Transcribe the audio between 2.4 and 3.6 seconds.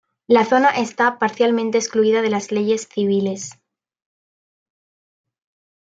leyes civiles.